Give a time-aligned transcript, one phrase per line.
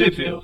[0.00, 0.40] Tripville.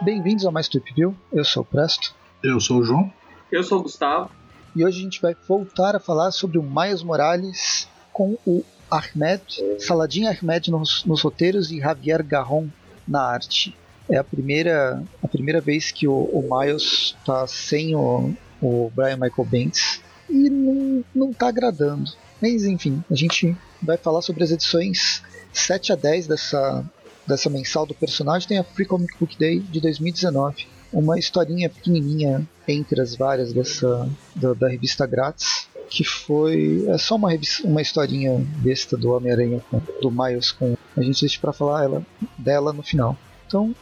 [0.00, 2.14] Bem-vindos a mais Tripville, eu sou o Presto.
[2.42, 3.12] Eu sou o João.
[3.52, 4.30] Eu sou o Gustavo.
[4.74, 9.42] E hoje a gente vai voltar a falar sobre o Miles Morales com o Ahmed,
[9.78, 12.66] Saladin Ahmed nos, nos roteiros e Javier Garron
[13.06, 13.76] na arte.
[14.08, 19.18] É a primeira, a primeira vez que o, o Miles está sem o, o Brian
[19.18, 22.10] Michael Bendis e não, não tá agradando.
[22.40, 26.84] Mas enfim, a gente vai falar sobre as edições 7 a 10 dessa,
[27.26, 28.48] dessa mensal do personagem.
[28.48, 30.66] Tem a Free Comic Book Day de 2019.
[30.92, 37.16] Uma historinha pequenininha entre as várias dessa da, da revista grátis que foi é só
[37.16, 37.30] uma
[37.64, 39.62] uma historinha besta do Homem-Aranha
[40.02, 43.16] do Miles com a gente deixa para falar ela dela no final.
[43.46, 43.74] Então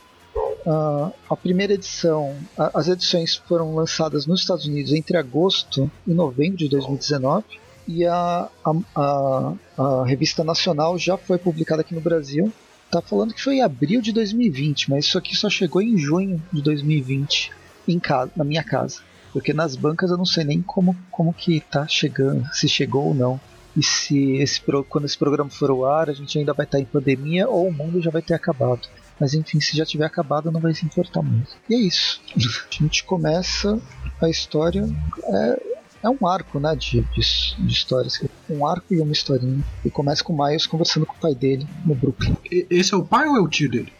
[0.66, 6.12] Uh, a primeira edição, a, as edições foram lançadas nos Estados Unidos entre agosto e
[6.12, 7.44] novembro de 2019
[7.86, 12.52] e a, a, a, revista nacional já foi publicada aqui no Brasil.
[12.90, 16.42] Tá falando que foi em abril de 2020, mas isso aqui só chegou em junho
[16.52, 17.52] de 2020
[17.86, 19.02] em casa, na minha casa.
[19.32, 23.14] Porque nas bancas eu não sei nem como, como que tá chegando, se chegou ou
[23.14, 23.40] não.
[23.76, 26.84] E se esse, quando esse programa for ao ar, a gente ainda vai estar em
[26.84, 28.88] pandemia ou o mundo já vai ter acabado.
[29.18, 31.50] Mas enfim, se já tiver acabado, não vai se importar muito.
[31.68, 32.20] E é isso.
[32.36, 33.80] A gente começa
[34.20, 34.86] a história.
[35.24, 35.62] É,
[36.04, 38.22] é um arco, né, de, de, de, histórias.
[38.48, 39.64] Um arco e uma historinha.
[39.84, 42.36] E começa com o Miles conversando com o pai dele no Brooklyn.
[42.70, 43.92] Esse é o pai ou é o tio dele?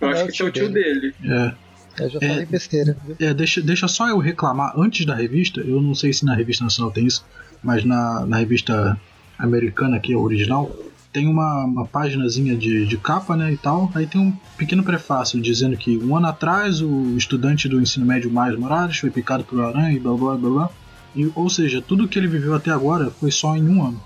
[0.00, 1.12] Eu acho é que é o tio dele.
[1.12, 1.14] dele.
[1.24, 1.54] É.
[1.98, 2.96] Eu já falei é, besteira.
[3.20, 5.60] É, deixa, deixa só eu reclamar antes da revista.
[5.60, 7.24] Eu não sei se na revista nacional tem isso,
[7.62, 8.98] mas na, na revista
[9.38, 10.74] americana, que é original,
[11.12, 13.90] tem uma, uma páginazinha de, de capa, né, e tal.
[13.94, 18.30] Aí tem um pequeno prefácio dizendo que um ano atrás o estudante do ensino médio
[18.30, 20.70] Miles Morales foi picado por aranha e blá blá blá blá.
[21.14, 24.02] E, ou seja, tudo que ele viveu até agora foi só em um ano.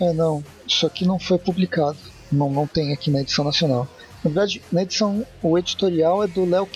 [0.00, 0.42] É, não.
[0.66, 1.98] Isso aqui não foi publicado.
[2.30, 3.88] Não, não tem aqui na edição nacional.
[4.24, 6.68] Na verdade, na edição, o editorial é do Léo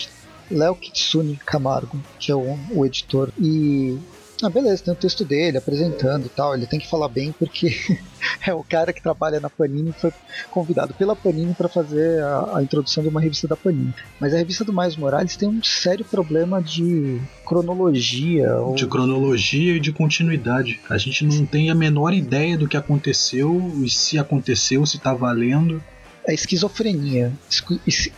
[0.50, 3.30] Léo Kitsune Camargo, que é o, o editor.
[3.38, 3.98] E
[4.42, 6.54] ah, beleza, tem o texto dele apresentando e tal.
[6.54, 7.76] Ele tem que falar bem porque
[8.47, 10.12] é o cara que trabalha na Panini e foi
[10.50, 13.94] convidado pela Panini para fazer a, a, introdução de uma revista da Panini.
[14.20, 18.56] Mas a revista do Miles Morales tem um sério problema de cronologia.
[18.56, 18.75] Ou...
[18.75, 20.80] De cronologia e de continuidade.
[20.88, 25.14] A gente não tem a menor ideia do que aconteceu e se aconteceu, se tá
[25.14, 25.82] valendo.
[26.26, 27.32] É esquizofrenia.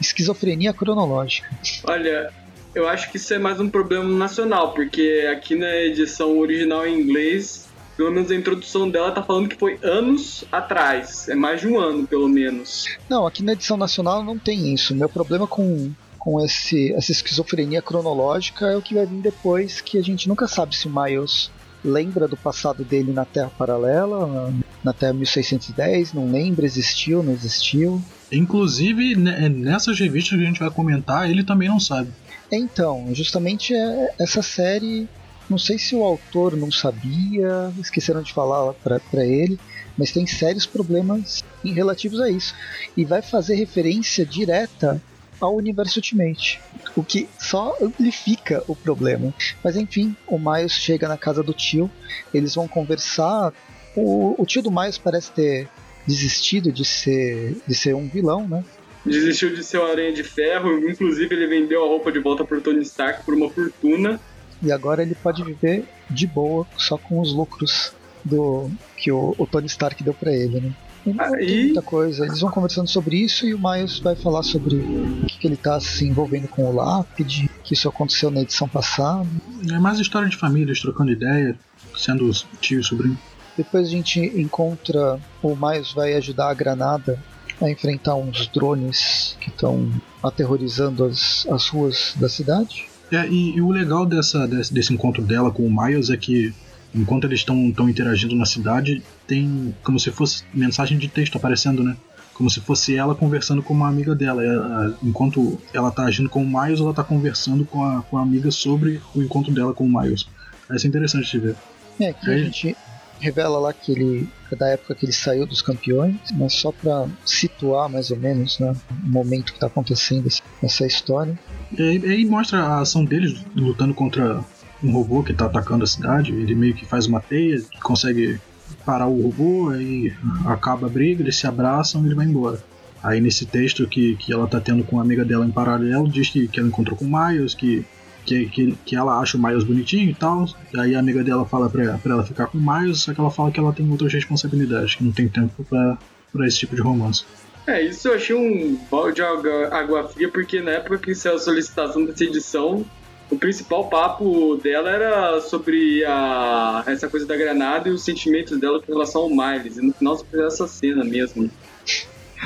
[0.01, 1.49] Esquizofrenia cronológica.
[1.85, 2.31] Olha,
[2.75, 7.01] eu acho que isso é mais um problema nacional, porque aqui na edição original em
[7.01, 11.29] inglês, pelo menos a introdução dela tá falando que foi anos atrás.
[11.29, 12.87] É mais de um ano, pelo menos.
[13.09, 14.95] Não, aqui na edição nacional não tem isso.
[14.95, 19.97] Meu problema com, com esse, essa esquizofrenia cronológica é o que vai vir depois, que
[19.97, 21.51] a gente nunca sabe se o Miles
[21.85, 24.53] lembra do passado dele na Terra Paralela,
[24.83, 28.03] na Terra 1610, não lembra, existiu, não existiu.
[28.33, 32.09] Inclusive, nessas revistas que a gente vai comentar, ele também não sabe.
[32.57, 35.09] Então, justamente é essa série,
[35.49, 39.59] não sei se o autor não sabia, esqueceram de falar para ele,
[39.97, 42.55] mas tem sérios problemas relativos a isso.
[42.97, 45.01] E vai fazer referência direta
[45.41, 46.61] ao universo Ultimate,
[46.97, 49.35] o que só amplifica o problema.
[49.63, 51.91] Mas enfim, o Miles chega na casa do tio,
[52.33, 53.53] eles vão conversar.
[53.97, 55.69] O, o tio do Miles parece ter
[56.07, 58.65] desistido de ser, de ser um vilão, né?
[59.05, 62.61] Desistiu de ser o Aranha de Ferro, inclusive ele vendeu a roupa de volta pro
[62.61, 64.21] Tony Stark por uma fortuna.
[64.63, 67.93] E agora ele pode viver de boa, só com os lucros
[68.25, 70.73] do que o, o Tony Stark deu para ele, né?
[71.13, 72.25] não tem muita coisa.
[72.25, 75.57] Eles vão conversando sobre isso e o Miles vai falar sobre o que, que ele
[75.57, 79.27] tá se envolvendo com o Lápide, que isso aconteceu na edição passada.
[79.71, 81.59] É mais história de famílias, trocando ideia,
[81.97, 83.19] sendo tio e sobrinho.
[83.57, 87.19] Depois a gente encontra o Miles vai ajudar a Granada
[87.61, 89.91] a enfrentar uns drones que estão
[90.23, 92.87] aterrorizando as, as ruas da cidade.
[93.11, 96.53] É, e, e o legal dessa, desse, desse, encontro dela com o Miles é que
[96.95, 97.57] enquanto eles estão
[97.89, 101.97] interagindo na cidade, tem como se fosse mensagem de texto aparecendo, né?
[102.33, 104.43] Como se fosse ela conversando com uma amiga dela.
[104.43, 108.23] Ela, enquanto ela tá agindo com o Miles, ela tá conversando com a, com a
[108.23, 110.27] amiga sobre o encontro dela com o Miles.
[110.73, 111.57] Isso é interessante de ver.
[112.01, 112.77] É, que a gente
[113.21, 117.07] revela lá que ele é da época que ele saiu dos campeões, mas só para
[117.25, 120.29] situar mais ou menos né, o momento que está acontecendo
[120.63, 121.39] essa história.
[121.77, 124.45] E aí mostra a ação deles lutando contra
[124.83, 126.33] um robô que está atacando a cidade.
[126.33, 128.39] Ele meio que faz uma teia, consegue
[128.85, 130.13] parar o robô, aí
[130.47, 132.63] acaba a briga, eles se abraçam e ele vai embora.
[133.03, 136.29] Aí nesse texto que, que ela tá tendo com a amiga dela em paralelo, diz
[136.29, 137.85] que, que ela encontrou com o Miles, que
[138.25, 140.47] que, que, que ela acha o Miles bonitinho e tal.
[140.73, 143.21] E aí a amiga dela fala pra, pra ela ficar com o Miles, só que
[143.21, 145.99] ela fala que ela tem outras responsabilidades, que não tem tempo pra,
[146.33, 147.25] pra esse tipo de romance.
[147.67, 151.37] É, isso eu achei um balde de água, água fria, porque na época que saiu
[151.37, 152.85] a solicitação dessa edição,
[153.31, 158.81] o principal papo dela era sobre a, essa coisa da granada e os sentimentos dela
[158.83, 159.79] com relação ao Miles.
[159.79, 161.51] E no final só fez essa cena mesmo.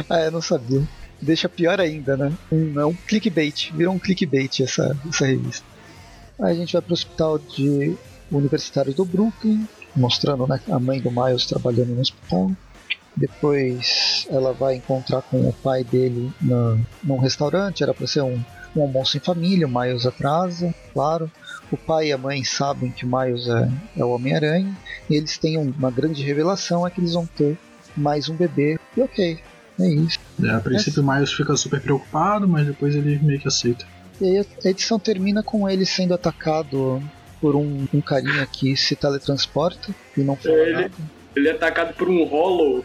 [0.08, 0.82] Ah, eu não sabia.
[1.20, 2.32] Deixa pior ainda, né?
[2.50, 3.72] Um, é um clickbait.
[3.72, 5.66] Virou um clickbait essa, essa revista.
[6.40, 7.96] Aí a gente vai pro hospital de
[8.30, 9.66] universitário do Brooklyn,
[9.96, 12.52] mostrando né, a mãe do Miles trabalhando no hospital.
[13.16, 18.40] Depois ela vai encontrar com o pai dele na, num restaurante, era para ser um,
[18.76, 21.30] um almoço em família, o Miles atrasa, claro.
[21.70, 24.76] O pai e a mãe sabem que o Miles é, é o Homem-Aranha,
[25.10, 27.58] e eles têm uma grande revelação, é que eles vão ter
[27.96, 28.78] mais um bebê.
[28.96, 29.38] E ok,
[29.80, 30.18] é isso.
[30.42, 33.84] É, a princípio o Miles fica super preocupado, mas depois ele meio que aceita.
[34.20, 37.02] E aí a edição termina com ele sendo atacado
[37.40, 40.90] por um, um carinha que se teletransporta e não fala ele, nada.
[41.36, 42.84] ele é atacado por um Hollow,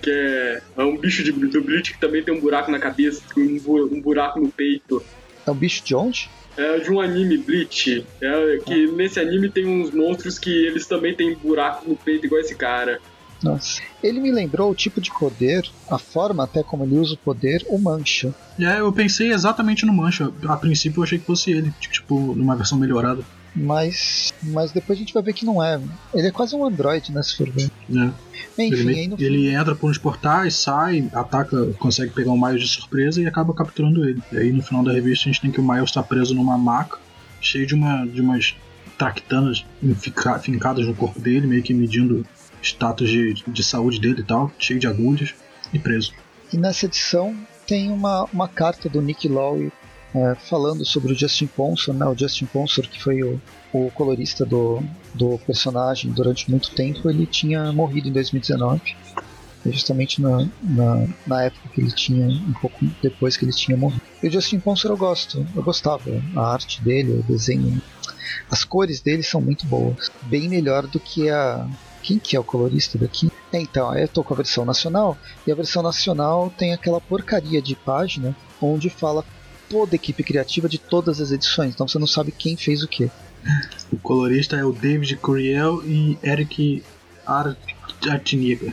[0.00, 3.20] que é, é um bicho de, do Bleach que também tem um buraco na cabeça,
[3.36, 5.04] um, bu- um buraco no peito.
[5.46, 6.30] É um bicho de onde?
[6.56, 8.06] É de um anime Bleach.
[8.20, 12.40] É, que nesse anime tem uns monstros que eles também têm buraco no peito, igual
[12.40, 12.98] esse cara.
[13.42, 13.80] Nossa.
[14.02, 17.64] Ele me lembrou o tipo de poder, a forma até como ele usa o poder,
[17.68, 18.34] o Mancha.
[18.58, 20.32] Aí eu pensei exatamente no Mancha.
[20.46, 23.22] A princípio eu achei que fosse ele, tipo, numa versão melhorada.
[23.54, 25.80] Mas, mas depois a gente vai ver que não é.
[26.14, 27.22] Ele é quase um androide, né?
[27.22, 27.70] Se for ver.
[27.88, 28.12] Né?
[28.58, 32.68] Enfim, Ele, no ele entra por uns portais, sai, ataca, consegue pegar o Miles de
[32.68, 34.22] surpresa e acaba capturando ele.
[34.32, 36.56] E aí no final da revista a gente tem que o Miles está preso numa
[36.56, 36.98] maca,
[37.40, 38.54] cheio de, uma, de umas
[38.96, 39.64] tractanas
[40.42, 42.24] fincadas no corpo dele, meio que medindo
[42.62, 45.34] status de, de saúde dele e tal, cheio de agulhas,
[45.72, 46.12] e preso.
[46.52, 47.36] E nessa edição
[47.66, 49.72] tem uma, uma carta do Nick Lowe
[50.14, 52.04] é, falando sobre o Justin Ponsor, né?
[52.06, 53.40] O Justin Ponsor, que foi o,
[53.72, 54.82] o colorista do,
[55.14, 58.96] do personagem durante muito tempo, ele tinha morrido em 2019.
[59.66, 64.00] Justamente na, na, na época que ele tinha, um pouco depois que ele tinha morrido.
[64.22, 66.10] E o Justin Ponsor eu gosto, eu gostava.
[66.34, 67.80] A arte dele, o desenho,
[68.50, 70.10] as cores dele são muito boas.
[70.22, 71.68] Bem melhor do que a.
[72.02, 73.30] Quem que é o colorista daqui?
[73.52, 77.60] É, então, eu tô com a versão nacional, e a versão nacional tem aquela porcaria
[77.60, 79.24] de página onde fala
[79.68, 82.88] toda a equipe criativa de todas as edições, então você não sabe quem fez o
[82.88, 83.10] que.
[83.92, 86.84] O colorista é o David Curiel e Eric
[87.26, 87.56] Ar-
[88.08, 88.72] Artiniga.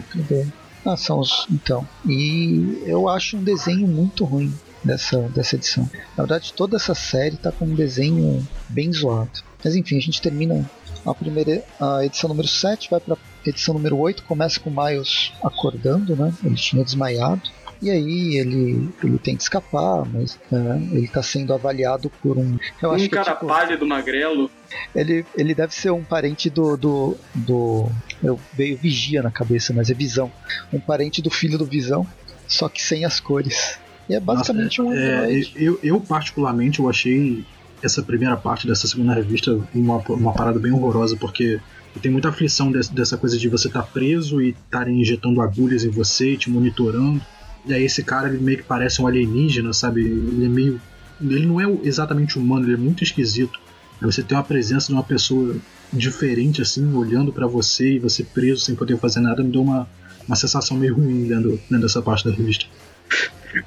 [0.86, 1.46] Ah, são os.
[1.52, 1.88] Então.
[2.06, 4.54] E eu acho um desenho muito ruim
[4.84, 5.90] dessa, dessa edição.
[6.16, 9.40] Na verdade, toda essa série tá com um desenho bem zoado.
[9.64, 10.70] Mas enfim, a gente termina
[11.08, 13.16] a primeira a edição número 7, vai pra
[13.46, 16.34] edição número 8, começa com o Miles acordando, né?
[16.44, 17.42] Ele tinha desmaiado.
[17.80, 22.58] E aí ele, ele tenta escapar, mas né, ele está sendo avaliado por um.
[22.82, 24.50] Eu acho um que é cara tipo- pálido, magrelo.
[24.96, 26.76] ele, ele deve ser um parente do.
[26.76, 27.88] do, do
[28.24, 30.32] eu veio Vigia na cabeça, mas é Visão.
[30.74, 32.06] Um parente do filho do Visão,
[32.48, 33.78] só que sem as cores.
[34.10, 37.46] E é basicamente um É, eu, eu, particularmente, eu achei
[37.82, 41.60] essa primeira parte dessa segunda revista uma, uma parada bem horrorosa, porque
[42.02, 45.90] tem muita aflição des- dessa coisa de você estar preso e estarem injetando agulhas em
[45.90, 47.22] você, te monitorando.
[47.66, 50.02] E aí esse cara, ele meio que parece um alienígena, sabe?
[50.02, 50.82] Ele é meio...
[51.20, 53.60] Ele não é exatamente humano, ele é muito esquisito.
[54.00, 55.56] Aí você tem uma presença de uma pessoa
[55.92, 59.88] diferente, assim, olhando pra você e você preso sem poder fazer nada, me deu uma,
[60.28, 62.66] uma sensação meio ruim lendo, lendo essa parte da revista.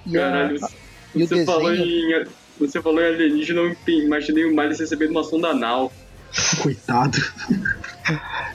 [0.06, 0.60] E Caralho,
[1.14, 2.26] e você falou em.
[2.60, 5.90] Você falou em alienígena, eu imaginei o Miles recebendo uma sonda anal.
[6.62, 7.18] Coitado.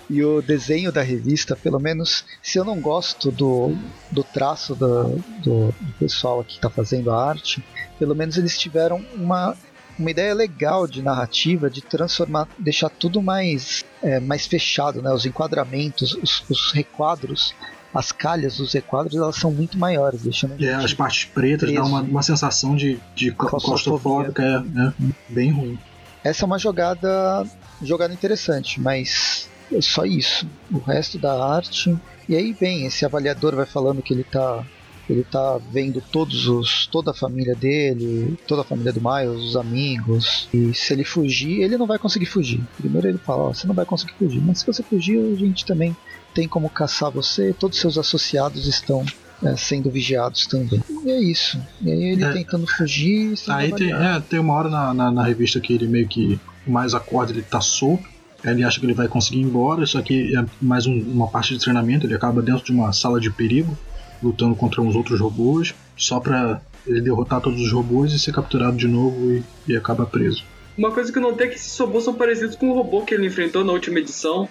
[0.07, 3.75] E o desenho da revista, pelo menos, se eu não gosto do,
[4.11, 7.63] do traço do, do, do pessoal aqui que está fazendo a arte,
[7.97, 9.57] pelo menos eles tiveram uma,
[9.97, 15.11] uma ideia legal de narrativa, de transformar, deixar tudo mais, é, mais fechado, né?
[15.11, 17.55] Os enquadramentos, os, os requadros,
[17.95, 21.89] as calhas dos requadros, elas são muito maiores, deixando É, as partes pretas dá Preso.
[21.89, 24.93] uma, uma sensação de, de claustrofóbica, é, é
[25.29, 25.79] bem ruim.
[26.23, 27.45] Essa é uma jogada,
[27.81, 30.45] jogada interessante, mas é só isso.
[30.71, 31.95] O resto da arte.
[32.27, 34.63] E aí vem, esse avaliador vai falando que ele tá.
[35.09, 36.87] Ele tá vendo todos os.
[36.87, 40.49] toda a família dele, toda a família do Miles, os amigos.
[40.53, 42.61] E se ele fugir, ele não vai conseguir fugir.
[42.77, 44.41] Primeiro ele fala, ó, você não vai conseguir fugir.
[44.41, 45.95] Mas se você fugir, a gente também
[46.33, 49.05] tem como caçar você, todos os seus associados estão
[49.43, 50.81] é, sendo vigiados também.
[51.05, 51.61] E é isso.
[51.81, 52.31] E aí ele É.
[52.33, 53.35] tentando fugir.
[53.49, 56.93] Aí tem, é, tem uma hora na, na, na revista que ele meio que mais
[56.93, 58.03] acorda, ele tá solto.
[58.43, 61.27] Aí Ele acha que ele vai conseguir ir embora, só que é mais um- uma
[61.27, 62.05] parte de treinamento.
[62.05, 63.75] Ele acaba dentro de uma sala de perigo,
[64.21, 68.77] lutando contra uns outros robôs, só pra ele derrotar todos os robôs e ser capturado
[68.77, 70.43] de novo e, e acaba preso.
[70.77, 73.13] Uma coisa que eu notei é que esses robôs são parecidos com o robô que
[73.13, 74.47] ele enfrentou na última edição.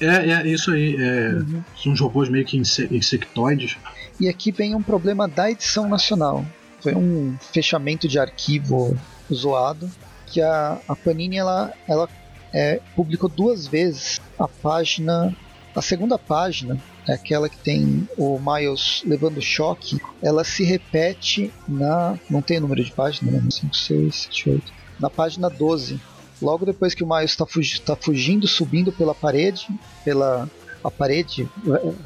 [0.00, 0.96] É, é isso aí.
[0.96, 1.62] É, uhum.
[1.76, 3.76] São uns robôs meio que insectoides.
[4.18, 6.44] E aqui vem um problema da edição nacional.
[6.80, 8.96] Foi um fechamento de arquivo
[9.32, 9.90] zoado
[10.26, 12.08] que a, a Panini ela, ela
[12.52, 15.34] é, publicou duas vezes a página,
[15.74, 16.80] a segunda página
[17.14, 22.18] aquela que tem o Miles levando choque, ela se repete na.
[22.28, 23.42] Não tem número de página, né?
[23.50, 24.72] 5, 6, 7, 8.
[24.98, 26.00] Na página 12.
[26.40, 29.66] Logo depois que o Miles está fugindo, tá fugindo, subindo pela parede,
[30.04, 30.48] pela
[30.84, 31.48] a parede,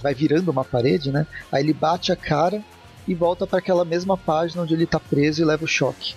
[0.01, 1.27] vai virando uma parede, né?
[1.53, 2.65] Aí ele bate a cara
[3.07, 6.15] e volta para aquela mesma página onde ele está preso e leva o choque.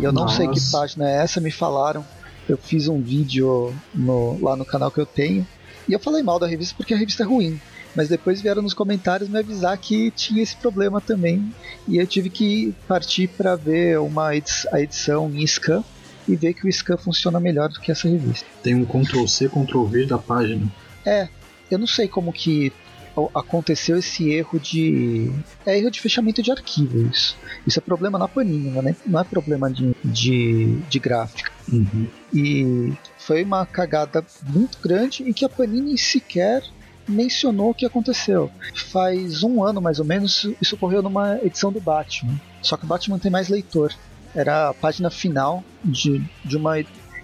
[0.00, 0.36] E eu não Nossa.
[0.36, 2.04] sei que página é essa, me falaram.
[2.48, 5.46] Eu fiz um vídeo no, lá no canal que eu tenho.
[5.88, 7.60] E eu falei mal da revista porque a revista é ruim.
[7.94, 11.52] Mas depois vieram nos comentários me avisar que tinha esse problema também.
[11.86, 15.82] E eu tive que partir para ver uma a edição em scan
[16.26, 18.46] e ver que o scan funciona melhor do que essa revista.
[18.62, 20.70] Tem um Ctrl C, Ctrl V da página.
[21.04, 21.28] É,
[21.70, 22.72] eu não sei como que
[23.34, 25.32] aconteceu esse erro de.
[25.66, 27.36] É erro de fechamento de arquivo isso.
[27.66, 31.50] Isso é problema na Panini, não é, não é problema de, de, de gráfico.
[31.72, 32.06] Uhum.
[32.32, 36.62] E foi uma cagada muito grande em que a Panini sequer
[37.08, 38.50] mencionou o que aconteceu.
[38.92, 42.38] Faz um ano mais ou menos, isso ocorreu numa edição do Batman.
[42.62, 43.94] Só que o Batman tem mais leitor.
[44.34, 46.76] Era a página final de, de uma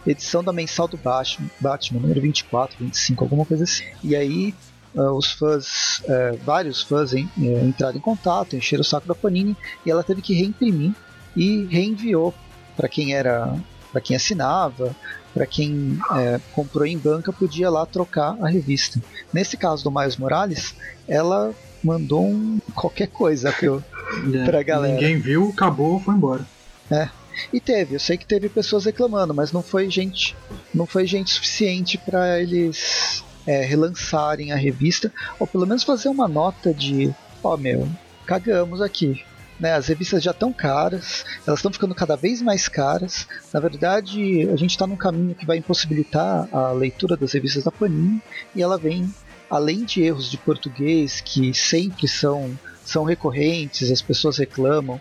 [0.07, 3.85] edição da mensal do Batman, Batman, número 24, 25, alguma coisa assim.
[4.03, 4.55] E aí
[4.95, 9.14] uh, os fãs, uh, vários fãs em, uh, entraram em contato, encheram o saco da
[9.14, 10.93] Panini e ela teve que reimprimir
[11.37, 12.35] e reenviou
[12.76, 13.55] para quem era,
[13.93, 14.95] para quem assinava,
[15.35, 19.03] para quem é, comprou em banca podia lá trocar a revista.
[19.33, 20.75] Nesse caso do Miles Morales,
[21.09, 23.85] ela mandou um qualquer coisa pro,
[24.33, 24.95] é, pra galera.
[24.95, 26.47] Ninguém viu, acabou, foi embora.
[26.91, 27.09] É.
[27.53, 30.37] E teve, eu sei que teve pessoas reclamando, mas não foi gente,
[30.73, 36.29] não foi gente suficiente para eles é, relançarem a revista, ou pelo menos fazer uma
[36.29, 37.12] nota de,
[37.43, 37.88] ó oh, meu,
[38.25, 39.25] cagamos aqui.
[39.58, 43.26] Né, as revistas já estão caras, elas estão ficando cada vez mais caras.
[43.52, 47.70] Na verdade, a gente está num caminho que vai impossibilitar a leitura das revistas da
[47.70, 48.20] Panini
[48.54, 49.08] e ela vem,
[49.49, 55.00] além de erros de português que sempre são são recorrentes, as pessoas reclamam,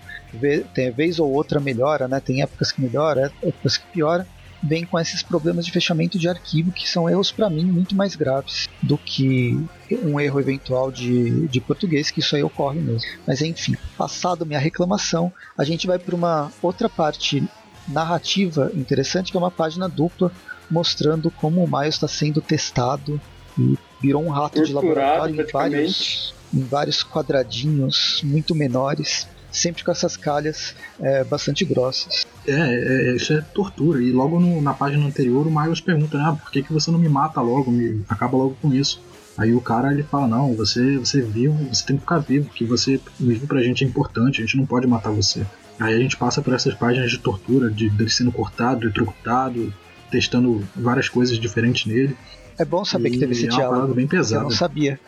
[0.73, 2.21] tem vez ou outra melhora, né?
[2.21, 4.25] Tem épocas que melhora, épocas que piora
[4.63, 8.15] vem com esses problemas de fechamento de arquivo que são erros para mim muito mais
[8.15, 9.59] graves do que
[10.03, 13.07] um erro eventual de, de português, que isso aí ocorre mesmo.
[13.27, 17.43] Mas enfim, passado minha reclamação, a gente vai para uma outra parte
[17.87, 20.31] narrativa interessante, que é uma página dupla
[20.71, 23.19] mostrando como o Miles está sendo testado
[23.59, 29.91] e virou um rato de laboratório em vários, em vários quadradinhos muito menores sempre com
[29.91, 32.25] essas calhas é, bastante grossas.
[32.45, 34.01] É, é, é, isso é tortura.
[34.01, 36.91] E logo no, na página anterior o Miles pergunta, né, ah, por que, que você
[36.91, 38.99] não me mata logo, me acaba logo com isso.
[39.37, 42.65] Aí o cara ele fala, não, você, você viu, você tem que ficar vivo, que
[42.65, 45.45] você vivo pra gente é importante, a gente não pode matar você.
[45.79, 49.73] Aí a gente passa por essas páginas de tortura, de dele sendo cortado, eletrocutado,
[50.11, 52.15] testando várias coisas diferentes nele.
[52.57, 53.93] É bom saber e que teve esse é diálogo.
[53.95, 54.43] bem pesado.
[54.43, 54.99] Eu não sabia.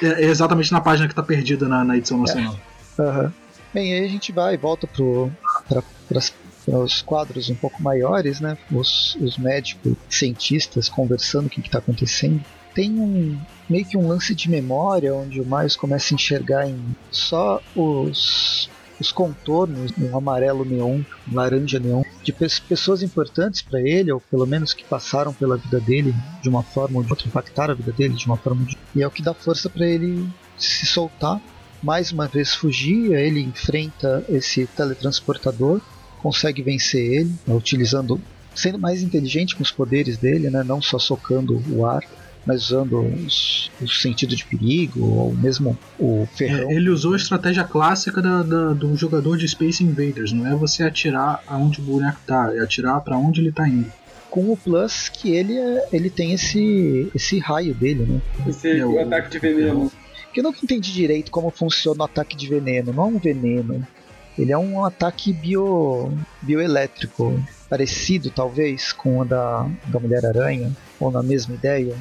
[0.00, 2.58] É, é, exatamente na página que tá perdida na, na edição nacional.
[2.98, 3.02] É.
[3.02, 3.32] Uhum.
[3.72, 6.20] Bem, aí a gente vai e volta para
[6.66, 8.58] os quadros um pouco maiores, né?
[8.70, 12.44] Os, os médicos, cientistas conversando o que está acontecendo.
[12.74, 13.38] Tem um
[13.68, 18.70] meio que um lance de memória onde o Miles começa a enxergar em só os
[19.00, 24.46] os contornos um amarelo neon, um laranja neon, de pessoas importantes para ele, ou pelo
[24.46, 27.90] menos que passaram pela vida dele de uma forma ou de outra, impactaram a vida
[27.90, 28.90] dele de uma forma ou de outra.
[28.94, 31.40] E é o que dá força para ele se soltar
[31.82, 35.80] mais uma vez fugir, ele enfrenta esse teletransportador,
[36.20, 38.20] consegue vencer ele, né, utilizando,
[38.54, 42.02] sendo mais inteligente com os poderes dele, né, não só socando o ar,
[42.46, 46.70] mas usando os, o sentido de perigo, ou mesmo o ferrão.
[46.70, 50.54] É, ele usou a estratégia clássica da, da, do jogador de Space Invaders, não é
[50.54, 53.90] você atirar aonde o boneco tá, é atirar para onde ele tá indo
[54.32, 58.20] com o plus que ele é, ele tem esse esse raio dele, né?
[58.48, 59.92] Esse é, o, ataque de veneno
[60.32, 62.92] que eu nunca entendi direito como funciona o ataque de veneno.
[62.92, 63.86] Não é um veneno.
[64.38, 66.10] Ele é um ataque bio,
[66.40, 71.94] bioelétrico, parecido talvez com o da, da Mulher-Aranha, ou na mesma ideia.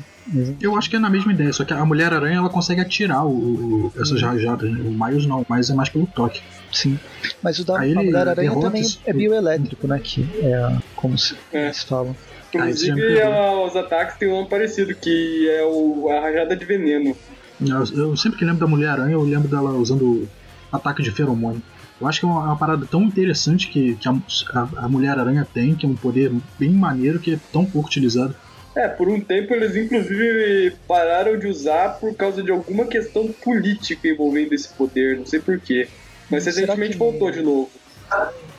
[0.62, 3.88] Eu acho que é na mesma ideia, só que a Mulher-Aranha ela consegue atirar o,
[3.88, 4.30] o essas uhum.
[4.30, 4.80] rajadas, né?
[4.80, 6.42] o Miles não, o Miles é mais pelo toque.
[6.72, 6.98] Sim,
[7.44, 10.00] mas o da Mulher-Aranha também é bioelétrico, né?
[10.02, 11.66] Que é como se, é.
[11.66, 12.16] eles falam.
[12.54, 17.16] Inclusive, ah, os ataques têm um parecido, que é o, a rajada de veneno.
[17.62, 20.28] Eu, eu sempre que lembro da Mulher-Aranha, eu lembro dela usando
[20.72, 21.62] ataque de feromônio.
[22.00, 24.12] Eu acho que é uma, uma parada tão interessante que, que a,
[24.56, 28.36] a, a Mulher-Aranha tem, que é um poder bem maneiro que é tão pouco utilizado.
[28.76, 34.08] É, por um tempo eles inclusive pararam de usar por causa de alguma questão política
[34.08, 35.90] envolvendo esse poder, não sei porquê.
[36.30, 37.70] Mas recentemente que- voltou de novo.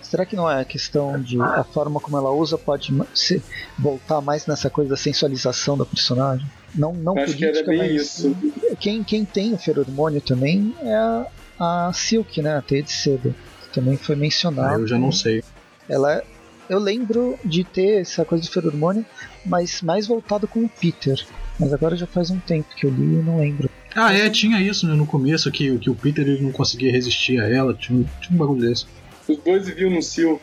[0.02, 3.42] Será que não é a questão de a forma como ela usa pode se
[3.78, 6.46] voltar mais nessa coisa da sensualização da personagem?
[6.74, 8.36] Não, não acho que política, era bem mas isso.
[8.80, 11.26] Quem, quem tem o feromônio também é a,
[11.58, 12.56] a Silk, né?
[12.56, 13.34] A teia de seda.
[13.68, 14.80] que Também foi Ah, mencionado.
[14.80, 15.42] eu já não sei.
[15.88, 16.24] Ela é-
[16.70, 19.04] eu lembro de ter essa coisa de feromônio,
[19.44, 21.14] mas mais voltado com o Peter.
[21.60, 23.68] Mas agora já faz um tempo que eu li e não lembro.
[23.94, 27.38] Ah, é, tinha isso né, no começo, que, que o Peter ele não conseguia resistir
[27.38, 28.86] a ela, tinha, um- tinha um bagulho desse.
[29.28, 30.40] Os dois viviam no Sil.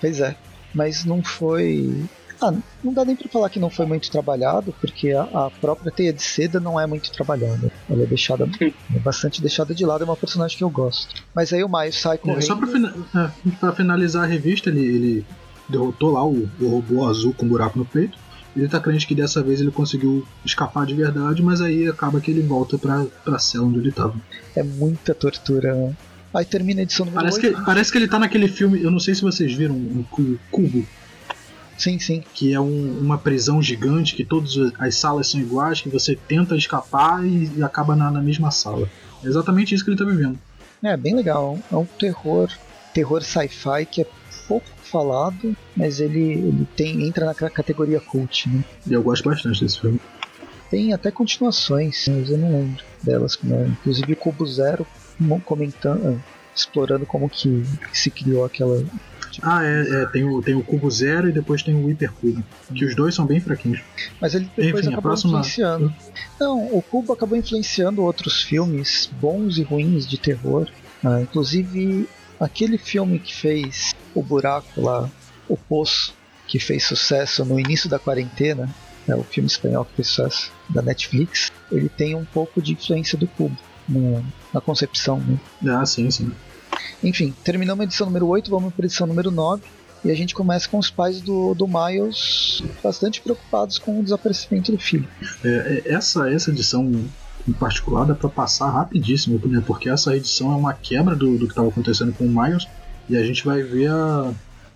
[0.00, 0.34] Pois é.
[0.74, 2.04] Mas não foi.
[2.48, 5.90] Ah, não dá nem pra falar que não foi muito trabalhado, porque a, a própria
[5.92, 7.70] teia de seda não é muito trabalhada.
[7.88, 8.48] Ela é deixada.
[8.60, 11.14] é bastante deixada de lado, é uma personagem que eu gosto.
[11.34, 12.42] Mas aí o Miles sai É, correndo.
[12.42, 15.26] só pra, fina- é, finalizar a revista, ele, ele
[15.68, 18.18] derrotou lá o, o robô azul com um buraco no peito.
[18.56, 22.30] Ele tá crente que dessa vez ele conseguiu escapar de verdade, mas aí acaba que
[22.30, 24.14] ele volta pra, pra cela onde ele tava.
[24.54, 25.92] É muita tortura, né?
[26.32, 27.58] Aí termina a edição número Parece 8.
[27.58, 30.38] que, parece que ele tá naquele filme, eu não sei se vocês viram, o Cu-
[30.52, 30.84] Cubo,
[31.76, 32.22] Sim, sim.
[32.32, 36.56] que é um- uma prisão gigante, que todas as salas são iguais, que você tenta
[36.56, 38.88] escapar e, acaba na, na mesma sala.
[39.22, 40.38] É exatamente isso que ele tá vivendo.
[40.82, 41.58] É bem legal.
[41.72, 42.48] É um terror,
[42.92, 44.06] terror sci-fi que é
[44.46, 48.62] pouco falado, mas ele, ele tem entra na ca- categoria cult, né?
[48.86, 49.98] E eu gosto bastante desse filme.
[50.70, 53.38] Tem até continuações, mas eu não lembro delas.
[53.42, 53.68] Né?
[53.80, 54.86] Inclusive o Cubo Zero
[55.44, 56.20] comentando,
[56.54, 57.62] explorando como que
[57.92, 58.84] se criou aquela.
[59.42, 62.42] Ah, é, é, tem, o, tem o Cubo Zero e depois tem o Hipercubo.
[62.74, 63.80] Que os dois são bem fraquinhos.
[64.20, 65.94] Mas ele depois Enfim, acabou próxima- influenciando.
[66.40, 70.68] Não, o Cubo acabou influenciando outros filmes bons e ruins de terror.
[71.04, 72.08] Ah, inclusive
[72.40, 75.08] aquele filme que fez o buraco lá,
[75.48, 76.14] o Poço,
[76.46, 78.68] que fez sucesso no início da quarentena,
[79.08, 83.18] é o filme espanhol que fez sucesso da Netflix, ele tem um pouco de influência
[83.18, 83.56] do Cubo
[83.88, 85.18] no- na concepção.
[85.60, 85.74] Né?
[85.74, 86.32] Ah, sim, sim.
[87.02, 89.62] Enfim, terminamos a edição número 8, vamos para a edição número 9.
[90.04, 94.70] E a gente começa com os pais do, do Miles bastante preocupados com o desaparecimento
[94.70, 95.08] do filho.
[95.42, 96.92] É, é, essa, essa edição
[97.48, 99.62] em particular dá pra passar rapidíssimo, né?
[99.66, 102.66] porque essa edição é uma quebra do, do que estava acontecendo com o Miles
[103.08, 104.30] e a gente vai ver a,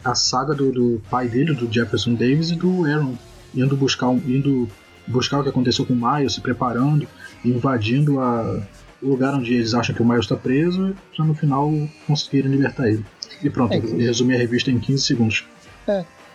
[0.04, 3.14] a saga do, do pai dele, do Jefferson Davis e do Aaron,
[3.54, 4.68] indo buscar, indo
[5.06, 7.06] buscar o que aconteceu com o Miles, se preparando,
[7.44, 8.62] invadindo a,
[9.02, 11.70] o lugar onde eles acham que o Miles está preso, para no final
[12.06, 13.04] conseguirem libertar ele.
[13.42, 15.44] E pronto, É, resumi a revista em 15 segundos.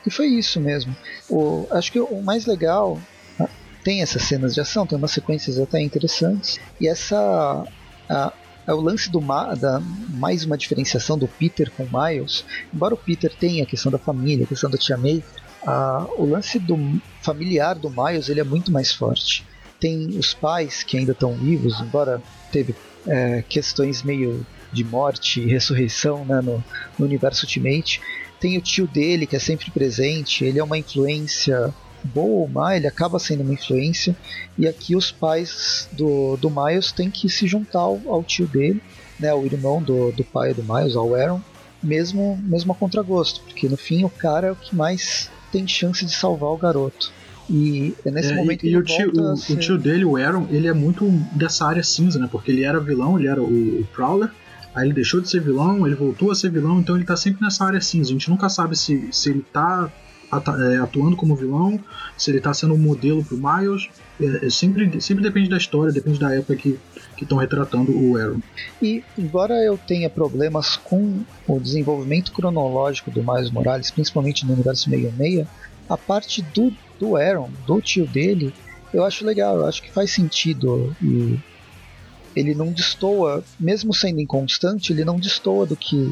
[0.06, 0.94] E foi isso mesmo.
[1.30, 3.00] O, acho que o mais legal
[3.40, 3.48] ah,
[3.84, 6.60] tem essas cenas de ação, tem umas sequências até interessantes.
[6.80, 7.66] E essa
[8.10, 8.34] a-
[8.68, 12.44] é o lance do Ma- da mais uma diferenciação do Peter com o Miles.
[12.74, 15.24] Embora o Peter tenha a questão da família, a questão da tia May,
[15.66, 16.78] a- o lance do
[17.22, 19.46] familiar do Miles ele é muito mais forte.
[19.84, 22.74] Tem os pais que ainda estão vivos, embora teve
[23.06, 26.64] é, questões meio de morte e ressurreição né, no,
[26.98, 28.00] no universo Ultimate
[28.44, 32.76] tem o tio dele que é sempre presente, ele é uma influência boa ou má,
[32.76, 34.14] ele acaba sendo uma influência,
[34.58, 38.84] e aqui os pais do, do Miles têm que se juntar ao, ao tio dele,
[39.18, 41.40] né, o irmão do, do pai do Miles, ao Aaron,
[41.82, 46.06] mesmo, mesmo a contragosto, porque no fim o cara é o que mais tem chance
[46.06, 47.14] de salvar o garoto.
[47.50, 49.58] E é nesse É, momento e, que e ele o, tio, o, a o ser-
[49.58, 52.28] tio dele, o Aaron, ele é muito dessa área cinza, né?
[52.32, 53.46] Porque ele era vilão, ele era o,
[53.82, 54.30] o Prowler,
[54.74, 57.42] aí ele deixou de ser vilão, ele voltou a ser vilão, então ele tá sempre
[57.44, 58.10] nessa área cinza.
[58.10, 59.92] A gente nunca sabe se, se ele tá
[60.72, 61.80] é, atuando como vilão,
[62.18, 63.90] se ele tá sendo um modelo pro Miles.
[64.22, 66.80] É, é sempre, sempre depende da história, depende da época que
[67.22, 68.40] estão retratando o Aaron.
[68.82, 74.84] E, embora eu tenha problemas com o desenvolvimento cronológico do Miles Morales, principalmente no universo
[74.90, 75.48] 66,
[75.94, 78.52] a parte do, do Aaron, do tio dele,
[78.94, 80.96] eu acho legal, eu acho que faz sentido.
[81.02, 81.38] E
[82.36, 86.12] ele não destoa, mesmo sendo inconstante, ele não destoa do que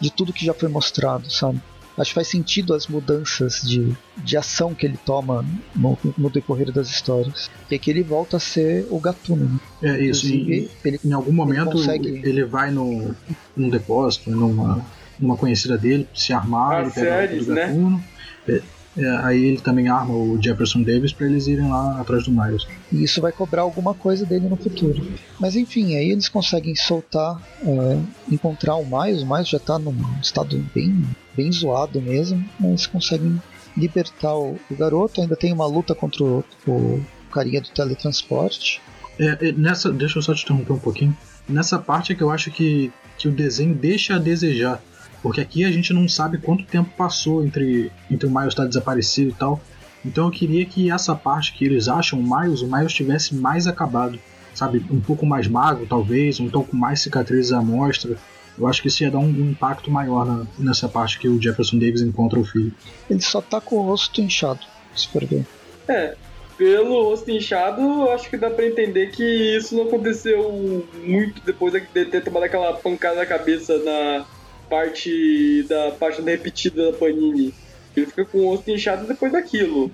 [0.00, 1.60] de tudo que já foi mostrado, sabe?
[1.98, 5.42] Acho que faz sentido as mudanças de, de ação que ele toma
[5.74, 7.50] no, no decorrer das histórias.
[7.70, 9.58] E aqui ele volta a ser o Gatuno.
[9.80, 9.90] né?
[9.96, 13.14] É isso, em, ele em algum momento consegue- ele vai no,
[13.56, 14.84] num depósito, numa,
[15.18, 17.66] numa conhecida dele, se armar, As ele pega séries, o né?
[17.66, 18.04] gatuno.
[18.46, 18.62] É,
[18.96, 22.66] é, aí ele também arma o Jefferson Davis para eles irem lá atrás do Miles.
[22.90, 25.06] E isso vai cobrar alguma coisa dele no futuro.
[25.38, 27.98] Mas enfim, aí eles conseguem soltar, é,
[28.32, 29.22] encontrar o Miles.
[29.22, 31.04] O Miles já tá num estado bem,
[31.36, 33.40] bem zoado mesmo, mas conseguem
[33.76, 35.20] libertar o, o garoto.
[35.20, 38.80] Ainda tem uma luta contra o, o carinha do teletransporte.
[39.18, 41.16] É, é, nessa, deixa eu só te interromper um pouquinho.
[41.48, 44.80] Nessa parte é que eu acho que que o desenho deixa a desejar.
[45.26, 49.30] Porque aqui a gente não sabe quanto tempo passou entre, entre o Miles estar desaparecido
[49.30, 49.60] e tal.
[50.04, 53.66] Então eu queria que essa parte que eles acham o Miles, o Miles tivesse mais
[53.66, 54.20] acabado.
[54.54, 58.16] Sabe, um pouco mais magro, talvez, um pouco mais cicatrizes à mostra.
[58.56, 61.42] Eu acho que isso ia dar um, um impacto maior na, nessa parte que o
[61.42, 62.72] Jefferson Davis encontra o filho.
[63.10, 64.60] Ele só tá com o rosto inchado,
[64.94, 65.44] se for ver.
[65.88, 66.14] É,
[66.56, 71.80] pelo rosto inchado, acho que dá pra entender que isso não aconteceu muito depois de
[71.80, 74.24] ter tomado aquela pancada na cabeça na
[74.68, 77.54] parte da página repetida da Panini.
[77.96, 79.90] Ele fica com o rosto inchado depois daquilo.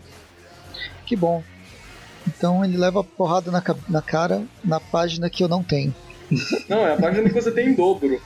[1.06, 1.42] Que bom.
[2.26, 5.94] Então ele leva porrada na, na cara na página que eu não tenho.
[6.68, 8.18] Não, é a página que você tem em dobro.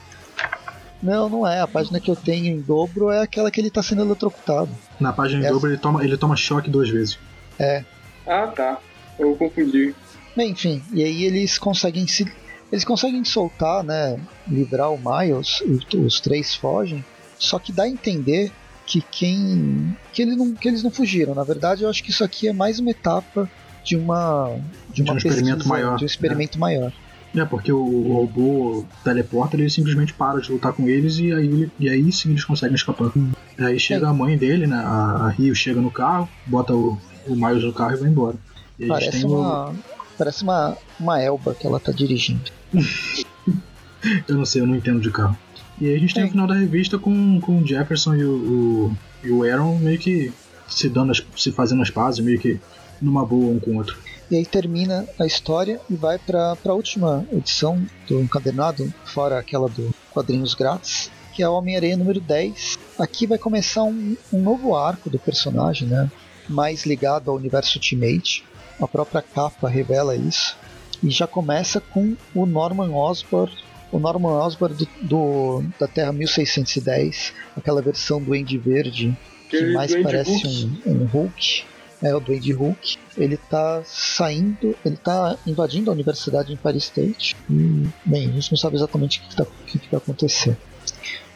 [1.02, 1.60] Não, não é.
[1.60, 4.70] A página que eu tenho em dobro é aquela que ele tá sendo eletrocutado.
[5.00, 5.54] Na página em Essa...
[5.54, 7.18] dobro ele toma, ele toma choque duas vezes.
[7.58, 7.84] É.
[8.26, 8.78] Ah, tá.
[9.18, 9.94] Eu confundi.
[10.36, 12.30] Bem, enfim, e aí eles conseguem se.
[12.70, 14.18] Eles conseguem soltar, né?
[14.46, 15.62] Livrar o Miles,
[15.94, 17.04] os três fogem.
[17.38, 18.50] Só que dá a entender
[18.86, 19.96] que quem.
[20.12, 21.34] que, ele não, que eles não fugiram.
[21.34, 23.48] Na verdade, eu acho que isso aqui é mais uma etapa
[23.84, 24.56] de uma.
[24.92, 25.96] de, uma de um pesquisa, experimento maior.
[25.96, 26.60] De um experimento né?
[26.60, 26.92] maior.
[27.34, 31.70] É, porque o, o robô teleporta, ele simplesmente para de lutar com eles e aí,
[31.78, 33.12] e aí sim eles conseguem escapar.
[33.58, 34.08] Aí chega é.
[34.08, 34.76] a mãe dele, né?
[34.76, 38.36] A, a Rio chega no carro, bota o, o Miles no carro e vai embora.
[38.78, 39.70] E parece uma.
[39.70, 39.95] O...
[40.16, 42.50] Parece uma, uma Elba que ela tá dirigindo.
[44.28, 45.36] eu não sei, eu não entendo de carro.
[45.80, 46.26] E aí a gente tem é.
[46.26, 49.98] o final da revista com, com o Jefferson e o, o, e o Aaron meio
[49.98, 50.32] que
[50.68, 52.58] se dando as, se fazendo as pazes, meio que
[53.00, 53.96] numa boa um com o outro.
[54.30, 59.68] E aí termina a história e vai para a última edição do encadernado, fora aquela
[59.68, 62.78] do quadrinhos grátis, que é o Homem-Aranha número 10.
[62.98, 66.10] Aqui vai começar um, um novo arco do personagem, né?
[66.48, 68.44] mais ligado ao universo Ultimate.
[68.80, 70.56] A própria capa revela isso.
[71.02, 73.52] E já começa com o Norman Osborn,
[73.92, 79.16] o Norman Osborn do, do da Terra 1610, aquela versão do Andy Verde
[79.48, 81.64] que mais parece um, um Hulk
[82.02, 82.98] é o Duende Hulk.
[83.16, 87.36] Ele tá saindo, ele tá invadindo a universidade em Paris State.
[87.48, 90.56] E, bem, a gente não sabe exatamente o que, que, tá, que, que vai acontecer.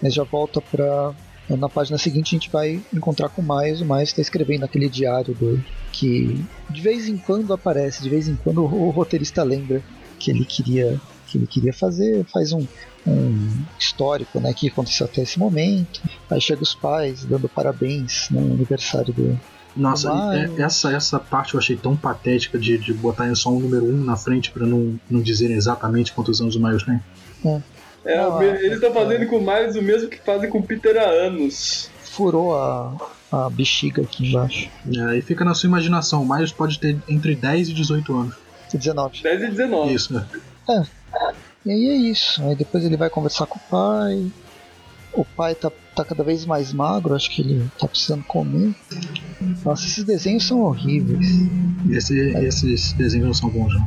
[0.02, 1.14] Mas já volta pra.
[1.56, 3.80] Na página seguinte a gente vai encontrar com o Miles.
[3.80, 5.64] O Miles está escrevendo aquele diário dele.
[5.92, 9.82] Que de vez em quando aparece, de vez em quando o, o roteirista lembra
[10.18, 12.66] que ele queria que ele queria fazer, faz um,
[13.06, 16.02] um histórico, né, que aconteceu até esse momento.
[16.28, 19.38] Aí chega os pais dando parabéns no aniversário do,
[19.76, 23.84] nossa, é, essa, essa parte eu achei tão patética de, de botar só um número
[23.84, 27.00] 1 um na frente para não, não dizerem exatamente quantos anos o Miles tem.
[27.44, 27.62] É.
[28.04, 29.26] É, não, eles estão fazendo é.
[29.26, 31.90] com o Miles o mesmo que fazem com o Peter há anos.
[32.02, 32.96] Furou a,
[33.30, 34.70] a bexiga aqui embaixo.
[34.86, 38.34] É, e fica na sua imaginação, o Miles pode ter entre 10 e 18 anos.
[38.72, 39.22] E 19.
[39.22, 39.92] 10 e 19.
[39.92, 40.26] Isso, né?
[40.68, 40.82] É.
[41.66, 42.42] E aí é isso.
[42.42, 44.30] Aí depois ele vai conversar com o pai.
[45.12, 48.74] O pai tá, tá cada vez mais magro, acho que ele tá precisando comer.
[49.64, 51.26] Nossa, esses desenhos são horríveis.
[51.90, 53.86] Esse, esses desenhos não são bons, não.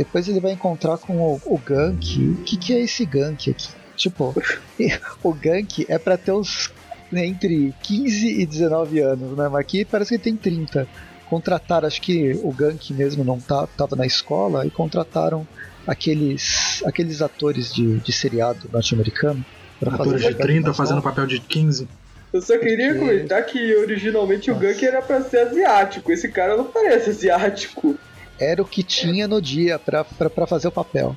[0.00, 2.18] Depois ele vai encontrar com o, o Gank.
[2.30, 3.68] O que, que é esse Gank aqui?
[3.94, 4.34] Tipo,
[5.22, 6.72] o Gank é para ter uns
[7.12, 9.46] né, entre 15 e 19 anos, né?
[9.50, 10.88] Mas aqui parece que ele tem 30.
[11.28, 15.46] Contrataram, acho que o Gank mesmo não tá, tava na escola e contrataram
[15.86, 19.44] aqueles, aqueles atores de, de seriado norte-americano
[19.86, 21.86] Atores de 30 fazendo papel de 15.
[22.32, 24.64] Eu só queria comentar que originalmente Nossa.
[24.64, 26.10] o Gank era pra ser asiático.
[26.10, 27.98] Esse cara não parece asiático.
[28.40, 30.04] Era o que tinha no dia pra
[30.46, 31.16] fazer o papel.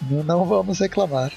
[0.00, 1.32] Não, não vamos reclamar.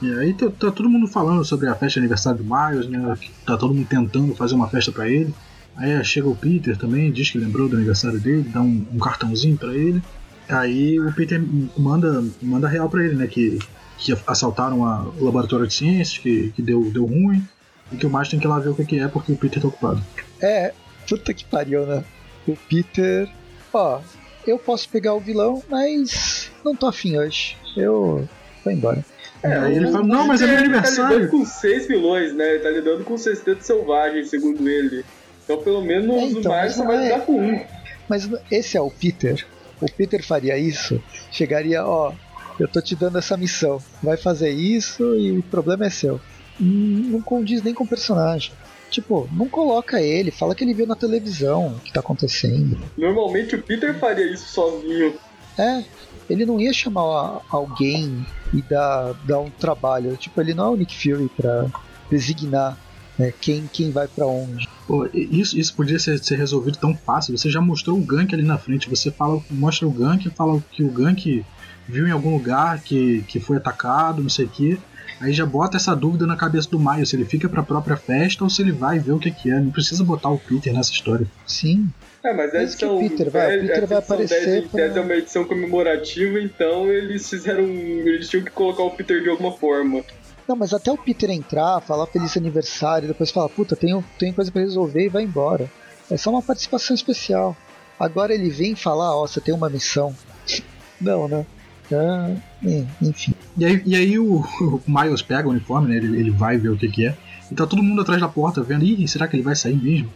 [0.00, 3.16] E aí tá, tá, todo mundo falando sobre a festa de aniversário do Miles, né?
[3.46, 5.32] Tá todo mundo tentando fazer uma festa para ele.
[5.76, 9.56] Aí chega o Peter também, diz que lembrou do aniversário dele, dá um, um cartãozinho
[9.56, 10.02] para ele.
[10.48, 11.42] Aí o Peter
[11.76, 13.26] manda, manda real para ele, né?
[13.26, 13.58] Que
[14.02, 17.46] que assaltaram a, o laboratório de ciências, que, que deu, deu ruim,
[17.92, 19.36] e que o Miles tem que ir lá ver o que, que é porque o
[19.36, 20.02] Peter tá ocupado.
[20.40, 20.74] É,
[21.08, 22.04] puta que pariu, né?
[22.46, 23.28] O Peter.
[23.72, 24.00] Ó,
[24.46, 27.56] eu posso pegar o vilão, mas não tô afim hoje.
[27.76, 28.28] Eu
[28.64, 29.04] vou embora.
[29.42, 31.02] É, aí ele fala, não, mas é meu aniversário.
[31.02, 32.54] Ele tá lidando com seis vilões, né?
[32.54, 35.04] Ele tá lidando com sexteto selvagem, segundo ele.
[35.44, 37.02] Então pelo menos é, então, o Miles só vai é...
[37.04, 37.64] lidar com um.
[38.08, 39.44] Mas esse é o Peter.
[39.80, 42.12] O Peter faria isso, chegaria, ó,
[42.58, 43.82] eu tô te dando essa missão.
[44.00, 46.20] Vai fazer isso e o problema é seu.
[46.60, 48.52] Não condiz nem com o personagem.
[48.92, 52.78] Tipo, não coloca ele, fala que ele viu na televisão o que tá acontecendo.
[52.96, 55.14] Normalmente o Peter faria isso sozinho.
[55.58, 55.82] É,
[56.28, 60.16] ele não ia chamar alguém e dar, dar um trabalho.
[60.16, 61.66] Tipo, ele não é o Nick Fury pra
[62.10, 62.78] designar
[63.18, 64.66] É, quem, quem vai para onde.
[64.86, 67.36] Pô, isso, isso podia ser, ser resolvido tão fácil.
[67.36, 68.88] Você já mostrou o gank ali na frente.
[68.88, 71.44] Você fala, mostra o gank, fala que o gank
[71.86, 74.78] viu em algum lugar que, que foi atacado, não sei o que.
[75.20, 78.42] Aí já bota essa dúvida na cabeça do Maio, se ele fica pra própria festa
[78.44, 79.60] ou se ele vai ver o que, que é.
[79.60, 81.26] Não precisa botar o Peter nessa história.
[81.46, 81.88] Sim.
[82.24, 85.02] É, mas que edição, Peter vai- o Peter vai aparecer 10 em pra- tese é
[85.02, 87.64] uma edição comemorativa, então eles fizeram.
[87.64, 90.02] Eles tinham que colocar o Peter de alguma forma.
[90.46, 94.50] Não, mas até o Peter entrar, falar feliz aniversário, depois falar, puta, tenho, tenho coisa
[94.50, 95.70] pra resolver e vai embora.
[96.10, 97.56] É só uma participação especial.
[97.98, 100.14] Agora ele vem falar, ó, você tem uma missão.
[101.00, 101.46] Não, né?
[101.90, 103.34] Ah, é, enfim.
[103.56, 105.96] E aí, e aí o, o Miles pega o uniforme, né?
[105.96, 107.16] Ele, ele vai ver o que, que é.
[107.50, 110.10] E tá todo mundo atrás da porta vendo, ih, será que ele vai sair mesmo?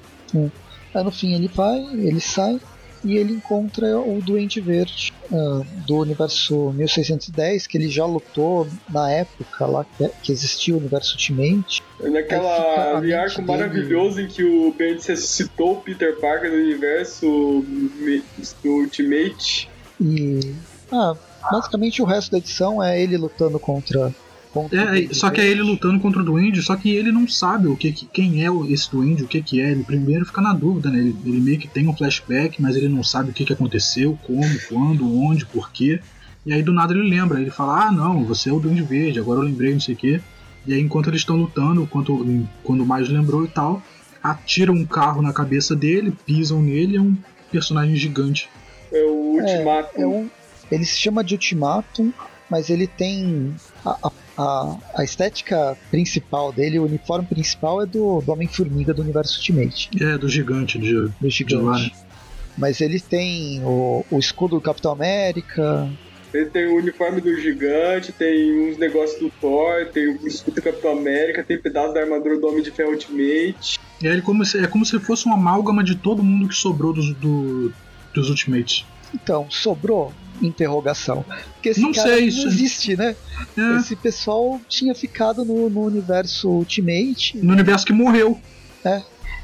[0.94, 2.58] Aí no fim ele vai, ele sai
[3.04, 9.10] e ele encontra o Duende Verde ah, do universo 1610, que ele já lutou na
[9.10, 11.82] época lá que, que existia o universo Ultimate.
[12.00, 13.46] Naquela arco dele.
[13.46, 17.64] maravilhoso em que o Bendis ressuscitou o Peter Parker do universo
[18.62, 19.68] do Ultimate.
[20.00, 20.54] E.
[20.90, 21.14] Ah,
[21.50, 24.14] basicamente o resto da edição é ele lutando contra.
[24.52, 27.12] contra o É, Duende só que é ele lutando contra o Duende, só que ele
[27.12, 29.70] não sabe o que, que- quem é esse Duende, o que, que é.
[29.70, 30.98] Ele primeiro fica na dúvida, né?
[30.98, 34.18] Ele, ele meio que tem um flashback, mas ele não sabe o que, que aconteceu,
[34.26, 36.00] como, quando, onde, por quê.
[36.44, 39.18] E aí do nada ele lembra, ele fala, ah não, você é o Duende Verde,
[39.18, 40.20] agora eu lembrei, não sei o quê.
[40.66, 42.24] E aí enquanto eles estão lutando, enquanto,
[42.64, 43.82] quando o Miles lembrou e tal,
[44.22, 47.16] atiram um carro na cabeça dele, pisam nele, é um
[47.52, 48.48] personagem gigante.
[48.92, 49.90] É o Ultimato.
[50.00, 50.28] É um,
[50.70, 52.12] ele se chama de Ultimatum,
[52.50, 53.54] mas ele tem.
[53.84, 59.02] A, a, a, a estética principal dele, o uniforme principal é do, do Homem-Formiga do
[59.02, 61.94] universo Ultimate, É, do gigante, de, do de lá, gigante.
[61.94, 62.06] né?
[62.58, 65.88] Mas ele tem o, o escudo do Capitão América.
[66.32, 70.62] Ele tem o uniforme do gigante, tem uns negócios do Thor, tem o escudo do
[70.62, 73.78] Capitão América, tem pedaço da armadura do Homem de Ferro Ultimate.
[74.02, 76.54] E aí ele como se, é como se fosse uma amálgama de todo mundo que
[76.54, 77.72] sobrou dos, do,
[78.12, 78.84] dos Ultimates.
[79.14, 80.12] Então, sobrou?
[80.42, 81.24] Interrogação.
[81.54, 83.16] Porque esse Não cara sei, não existe, né?
[83.56, 87.36] É, Esse pessoal tinha ficado no, no universo Ultimate.
[87.36, 88.40] no universo que morreu.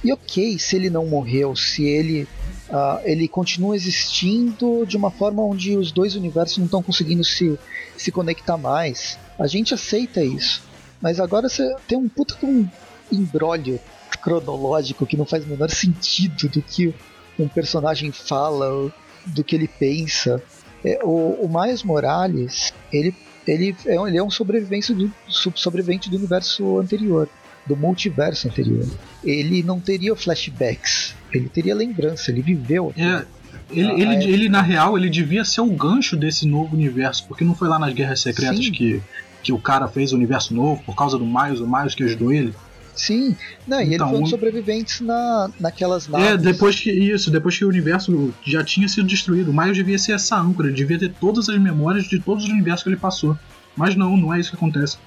[0.05, 2.29] E ok, se ele não morreu, se ele
[2.71, 7.59] ah, ele continua existindo de uma forma onde os dois universos não estão conseguindo se,
[7.97, 9.19] se conectar mais.
[9.39, 10.63] A gente aceita isso.
[11.01, 12.69] Mas agora você tem um puta de um
[13.11, 13.79] embrólio
[14.23, 16.95] cronológico que não faz o menor sentido do que
[17.39, 18.93] um personagem fala,
[19.27, 20.43] do que ele pensa.
[20.85, 23.15] É, o, o Miles Morales, ele,
[23.47, 25.13] ele, é, um- ele é um sobrevivente do,
[25.55, 27.29] sobrevivente do universo anterior,
[27.67, 28.85] do multiverso anterior.
[29.23, 32.93] Ele não teria flashbacks, ele teria lembrança, ele viveu.
[32.97, 33.25] É,
[33.71, 34.25] ele, Ah, ele, é.
[34.25, 37.79] ele, na real, ele devia ser o gancho desse novo universo, porque não foi lá
[37.79, 38.73] nas Guerras Secretas Sim.
[38.73, 39.01] que,
[39.43, 42.33] que o cara fez o universo novo por causa do Miles, o Miles que ajudou
[42.33, 42.53] ele.
[42.95, 43.35] Sim,
[43.67, 46.43] não, e ele Então, foi um o- dos sobreviventes na, naquelas É, naves.
[46.43, 50.13] depois que isso, depois que o universo já tinha sido destruído, o Miles devia ser
[50.13, 53.37] essa âncora, ele devia ter todas as memórias de todos os universos que ele passou.
[53.77, 54.99] Mas não, não é isso que acontece.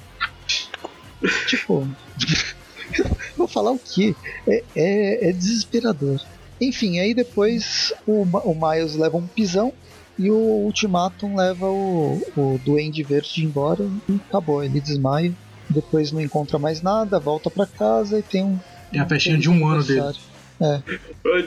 [1.48, 1.88] Tipo,
[3.38, 4.16] vou falar o que?
[4.48, 6.20] É, é, é desesperador.
[6.60, 9.74] Enfim, aí depois o, o Miles leva um pisão
[10.18, 14.64] e o Ultimatum leva o, o Duende Verde embora e acabou.
[14.64, 15.34] Ele desmaia,
[15.70, 18.60] depois não encontra mais nada, volta pra casa e tem um.
[18.92, 20.00] Tem a festinha de um ano dele.
[20.00, 20.36] aniversário.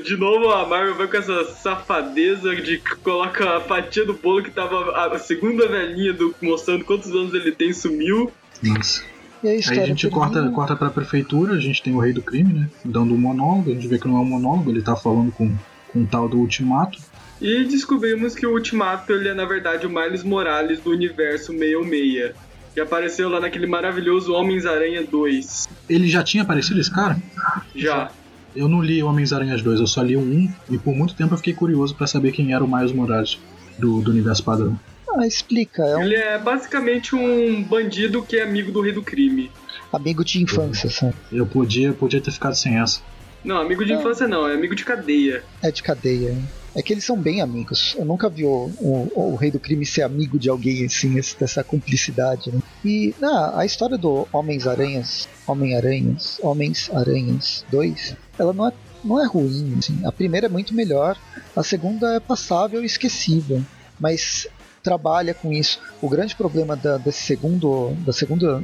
[0.04, 4.42] De novo a Marvel vai com essa safadeza de que coloca a fatia do bolo
[4.42, 8.30] que tava a segunda velhinha do, mostrando quantos anos ele tem sumiu.
[8.62, 9.02] Nossa.
[9.42, 12.12] E a Aí a gente termina- corta, corta pra prefeitura, a gente tem o rei
[12.12, 12.68] do crime, né?
[12.84, 15.56] Dando um monólogo, a gente vê que não é um monólogo, ele tá falando com,
[15.92, 16.98] com o tal do ultimato.
[17.40, 22.34] E descobrimos que o Ultimato ele é na verdade o Miles Morales do universo 616.
[22.78, 25.68] Que apareceu lá naquele maravilhoso Homens-Aranha 2.
[25.90, 27.20] Ele já tinha aparecido esse cara?
[27.74, 28.08] Já.
[28.54, 31.38] Eu não li Homens-Aranhas 2, eu só li o 1 e por muito tempo eu
[31.38, 33.36] fiquei curioso pra saber quem era o Miles Morales
[33.80, 34.78] do, do universo padrão.
[35.12, 39.02] Ah, explica, é um Ele é basicamente um bandido que é amigo do rei do
[39.02, 39.50] crime.
[39.92, 41.14] amigo de infância, sabe?
[41.32, 43.00] Eu podia, podia ter ficado sem essa.
[43.42, 43.98] Não, amigo de Não.
[43.98, 45.42] infância não, é amigo de cadeia.
[45.60, 46.36] É de cadeia.
[46.74, 47.96] É que eles são bem amigos.
[47.98, 51.38] Eu nunca vi o, o, o Rei do Crime ser amigo de alguém assim, esse-
[51.38, 52.50] dessa cumplicidade.
[52.52, 52.60] Né?
[52.84, 59.74] E ah, a história do Homens-Aranhas, Homem-Aranhas, Homens-Aranhas 2, ela não é, não é ruim.
[59.78, 59.98] Assim.
[60.04, 61.18] A primeira é muito melhor,
[61.56, 63.62] a segunda é passável e esquecível.
[63.98, 64.46] Mas
[64.82, 65.80] trabalha com isso.
[66.00, 68.62] O grande problema da, desse segundo, da segunda,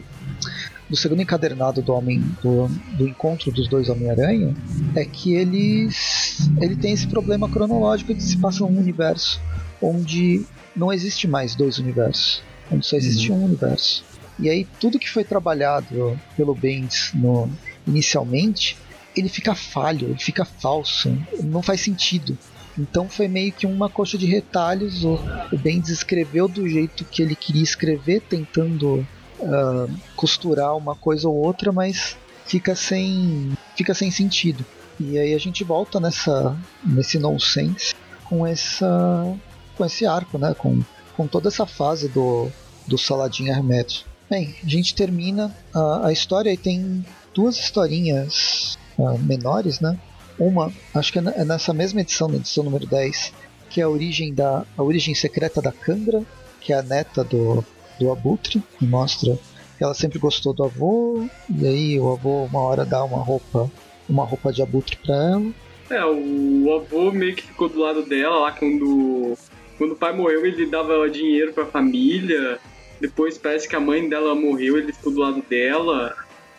[0.95, 4.55] do segundo encadernado do homem do, do encontro dos dois Homem-Aranha
[4.95, 9.41] é que eles ele tem esse problema cronológico de se passa um universo
[9.83, 14.05] onde não existe mais dois universos, onde só existe um universo.
[14.39, 17.51] E aí tudo que foi trabalhado pelo Bendis no
[17.85, 18.77] inicialmente,
[19.17, 22.39] ele fica falho, ele fica falso, não faz sentido.
[22.79, 25.05] Então foi meio que uma coxa de retalhos.
[25.05, 25.19] O,
[25.53, 29.05] o Bendis escreveu do jeito que ele queria escrever, tentando
[29.41, 32.17] uh, costurar uma coisa ou outra, mas
[32.47, 34.65] fica sem, fica sem sentido.
[34.99, 37.95] E aí a gente volta nessa, nesse nonsense
[38.25, 39.37] com essa,
[39.77, 40.55] com esse arco, né?
[40.55, 40.83] Com,
[41.17, 42.49] com toda essa fase do,
[42.87, 44.07] do Saladin Hermet.
[44.31, 49.99] Bem, a gente termina a, a história e tem duas historinhas uh, menores, né?
[50.39, 53.33] Uma, acho que é, é nessa mesma edição, na edição número 10,
[53.69, 56.23] que é a origem da a origem secreta da Candra,
[56.61, 57.65] que é a neta do,
[57.99, 59.39] do Abutre, que mostra
[59.77, 63.71] que ela sempre gostou do avô, e aí o avô uma hora dá uma roupa,
[64.09, 65.53] uma roupa de Abutre para ela.
[65.91, 69.37] É, o avô meio que ficou do lado dela lá quando
[69.77, 72.59] quando o pai morreu, ele dava dinheiro para a família.
[73.01, 76.15] Depois parece que a mãe dela morreu, ele ficou do lado dela.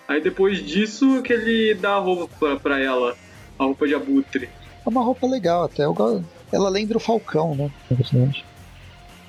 [0.07, 3.15] Aí depois disso que ele dá a roupa pra, ela,
[3.57, 4.49] a roupa de abutre.
[4.85, 5.83] É uma roupa legal até.
[6.51, 7.71] Ela lembra o Falcão, né?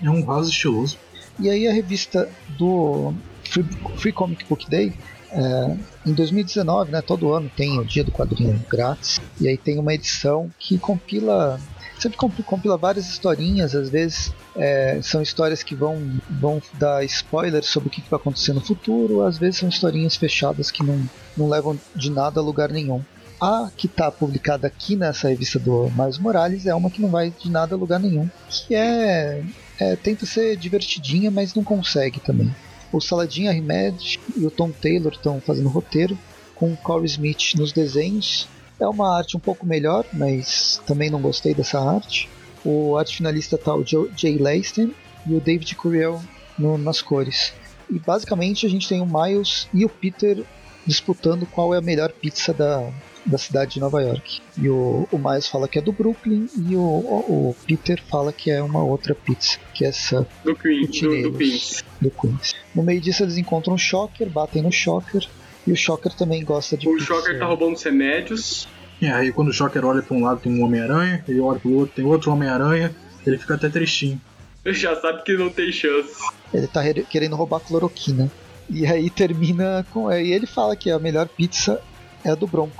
[0.03, 0.99] É um vaso estiloso.
[1.38, 3.12] E aí a revista do
[3.44, 3.64] Free,
[3.96, 4.92] Free Comic Book Day,
[5.31, 9.79] é, em 2019, né, todo ano tem o dia do quadrinho grátis, e aí tem
[9.79, 11.61] uma edição que compila
[11.99, 17.88] sempre compila várias historinhas, às vezes é, são histórias que vão, vão dar spoilers sobre
[17.88, 21.79] o que vai acontecer no futuro, às vezes são historinhas fechadas que não, não levam
[21.94, 23.03] de nada a lugar nenhum.
[23.40, 27.31] A que está publicada aqui nessa revista do Miles Morales é uma que não vai
[27.31, 29.42] de nada a lugar nenhum, que é,
[29.78, 32.54] é tenta ser divertidinha, mas não consegue também.
[32.92, 36.16] O Saladin Ahmed e o Tom Taylor estão fazendo roteiro,
[36.54, 41.20] com o Corey Smith nos desenhos é uma arte um pouco melhor, mas também não
[41.20, 42.28] gostei dessa arte.
[42.64, 44.94] O arte finalista tá o Jay Lasten
[45.26, 46.22] e o David Curiel
[46.58, 47.52] no, nas cores.
[47.90, 50.44] E basicamente a gente tem o Miles e o Peter
[50.84, 52.92] disputando qual é a melhor pizza da,
[53.26, 54.40] da cidade de Nova York.
[54.56, 58.32] E o, o Miles fala que é do Brooklyn e o, o, o Peter fala
[58.32, 61.84] que é uma outra pizza, que é essa do, Queen, do, do, Queens.
[62.00, 62.54] do Queens.
[62.74, 65.26] No meio disso eles encontram o Shocker, batem no Shocker
[65.66, 67.06] e o Shocker também gosta de O pizza.
[67.06, 68.68] Shocker tá roubando os remédios.
[69.02, 71.72] É, aí quando o Shocker olha pra um lado tem um Homem-Aranha, ele olha pro
[71.72, 72.94] outro tem outro Homem-Aranha,
[73.26, 74.20] ele fica até tristinho.
[74.64, 76.14] Ele já sabe que não tem chance.
[76.52, 78.30] Ele tá querendo roubar cloroquina.
[78.68, 80.10] E aí termina com.
[80.10, 81.80] E ele fala que a melhor pizza
[82.24, 82.74] é a do Bronx,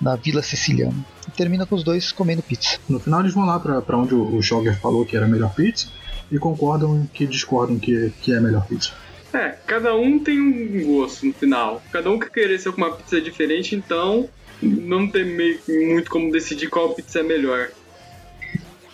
[0.00, 1.04] na Vila Siciliana.
[1.26, 2.78] E termina com os dois comendo pizza.
[2.88, 5.28] No final eles vão lá pra, pra onde o, o Shocker falou que era a
[5.28, 5.88] melhor pizza
[6.30, 8.92] e concordam que discordam que, que é a melhor pizza.
[9.32, 11.82] É, cada um tem um gosto no final.
[11.92, 14.28] Cada um quer querer ser com uma pizza diferente, então
[14.62, 17.70] não tem meio, muito como decidir qual pizza é melhor.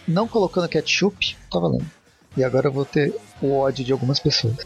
[0.06, 1.86] Não colocando ketchup, tá valendo.
[2.36, 4.56] E agora eu vou ter o ódio de algumas pessoas.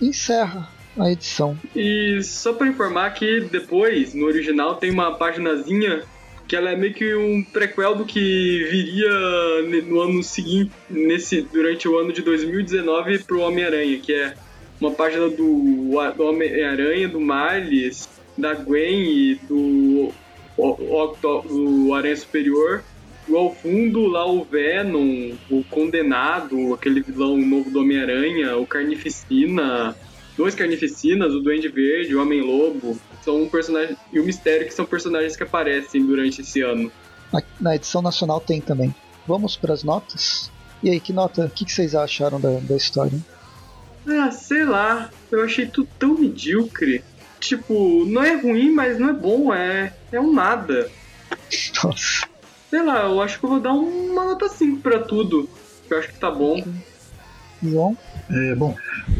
[0.00, 1.58] Encerra a edição.
[1.74, 6.02] E só para informar que depois, no original, tem uma paginazinha
[6.46, 11.88] que ela é meio que um prequel do que viria no ano seguinte, nesse, durante
[11.88, 14.34] o ano de 2019 pro Homem-Aranha, que é
[14.80, 20.12] uma página do, do Homem-Aranha, do Miles, da Gwen e do,
[20.56, 22.84] o, do Aranha Superior.
[23.26, 29.96] E ao fundo, lá o Venom, o Condenado, aquele vilão novo do Homem-Aranha, o Carnificina,
[30.36, 32.98] dois Carnificinas, o Duende Verde, o Homem-Lobo.
[33.22, 36.92] São um personagem, e o Mistério, que são personagens que aparecem durante esse ano.
[37.32, 38.94] Na, na edição nacional tem também.
[39.26, 40.50] Vamos para as notas?
[40.82, 43.18] E aí, que nota, o que, que vocês acharam da, da história?
[44.06, 45.10] Ah, sei lá.
[45.30, 47.02] Eu achei tudo tão medíocre.
[47.40, 50.90] Tipo, não é ruim, mas não é bom, é, é um nada.
[51.82, 52.28] Nossa.
[52.70, 55.48] Sei lá, eu acho que eu vou dar uma nota 5 pra tudo.
[55.88, 56.62] Eu acho que tá bom.
[57.62, 57.96] João?
[58.30, 58.76] É, bom,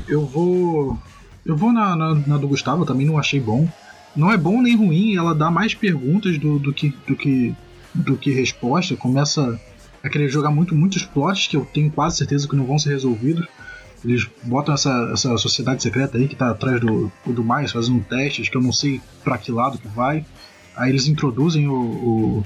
[0.08, 0.98] eu vou.
[1.44, 3.68] Eu vou na, na, na, do Gustavo, também não achei bom.
[4.16, 7.54] Não é bom nem ruim, ela dá mais perguntas do, do, que, do, que,
[7.94, 8.96] do que resposta.
[8.96, 9.60] Começa
[10.02, 12.90] a querer jogar muito, muitos plots que eu tenho quase certeza que não vão ser
[12.90, 13.46] resolvidos.
[14.04, 18.48] Eles botam essa, essa sociedade secreta aí que tá atrás do, do mais, fazendo testes
[18.48, 20.24] que eu não sei para que lado que vai.
[20.76, 22.44] Aí eles introduzem o, o,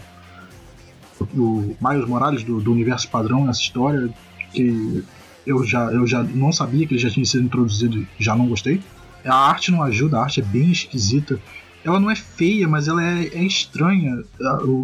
[1.37, 4.09] o Miles Morales do, do universo padrão nessa história,
[4.53, 5.05] que
[5.49, 8.83] eu já, eu já não sabia que ele já tinha sido introduzido já não gostei.
[9.25, 11.41] A arte não ajuda, a arte é bem esquisita.
[11.83, 14.23] Ela não é feia, mas ela é, é estranha.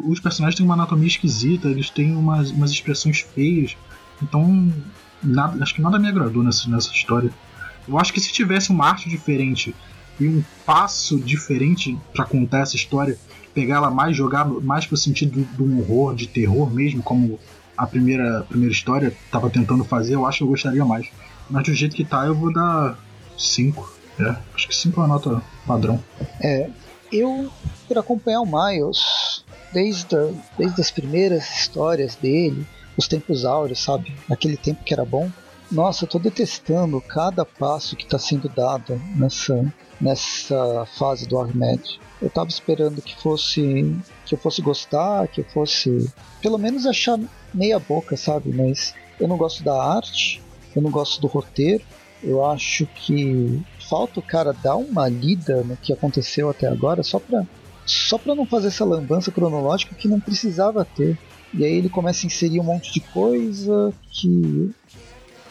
[0.09, 3.77] Os personagens têm uma anatomia esquisita, eles têm umas, umas expressões feias.
[4.23, 4.73] Então
[5.23, 7.31] nada, acho que nada me agradou nessa, nessa história.
[7.87, 9.75] Eu acho que se tivesse uma arte diferente
[10.19, 13.19] e um passo diferente para contar essa história,
[13.53, 17.39] pegar ela mais, jogar mais pro sentido do, do horror, de terror mesmo, como
[17.77, 21.09] a primeira, a primeira história estava tentando fazer, eu acho que eu gostaria mais.
[21.49, 22.99] Mas do jeito que tá, eu vou dar
[23.37, 23.95] 5.
[24.19, 26.03] É, acho que 5 é a nota padrão.
[26.41, 26.71] É,
[27.13, 27.51] eu,
[27.87, 30.17] por acompanhar o Miles, desde,
[30.57, 32.67] desde as primeiras histórias dele,
[32.97, 34.15] os tempos áureos, sabe?
[34.31, 35.31] Aquele tempo que era bom.
[35.71, 39.65] Nossa, eu tô detestando cada passo que tá sendo dado nessa,
[40.01, 41.99] nessa fase do Ahmed.
[42.23, 43.97] Eu tava esperando que fosse.
[44.25, 46.11] que eu fosse gostar, que eu fosse.
[46.41, 47.19] pelo menos achar
[47.55, 48.53] meia boca, sabe?
[48.53, 50.43] Mas eu não gosto da arte,
[50.75, 51.83] eu não gosto do roteiro.
[52.23, 57.19] Eu acho que falta o cara dar uma lida no que aconteceu até agora só
[57.19, 57.45] pra,
[57.85, 61.19] só pra não fazer essa lambança cronológica que não precisava ter.
[61.53, 64.71] E aí ele começa a inserir um monte de coisa que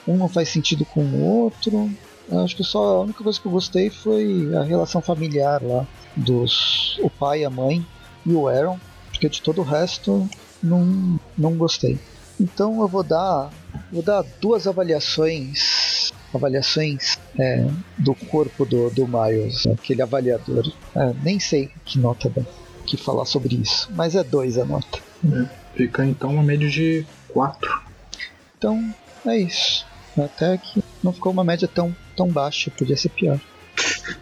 [0.07, 1.89] um não faz sentido com o outro.
[2.29, 5.85] Eu acho que só a única coisa que eu gostei foi a relação familiar lá
[6.15, 7.85] dos o pai, a mãe
[8.25, 8.79] e o Aaron,
[9.09, 10.27] porque de todo o resto
[10.63, 11.99] não, não gostei.
[12.39, 13.51] Então eu vou dar
[13.91, 20.71] vou dar duas avaliações avaliações é, do corpo do, do Miles, aquele avaliador.
[20.95, 22.41] É, nem sei que nota dá
[22.85, 24.99] que falar sobre isso, mas é dois a nota.
[25.31, 27.81] É, fica então uma média de 4.
[28.57, 28.93] Então
[29.25, 29.85] é isso.
[30.17, 33.39] Até que não ficou uma média tão, tão baixa, podia ser pior.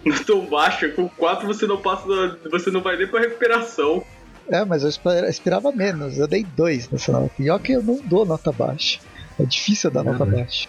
[0.05, 2.05] não tão baixa, com 4 você não passa.
[2.51, 4.03] Você não vai nem pra recuperação.
[4.51, 4.89] É, mas eu
[5.29, 7.31] esperava menos, eu dei 2 nessa nota.
[7.39, 8.99] E ó que eu não dou nota baixa.
[9.39, 10.67] É difícil dar nota baixa.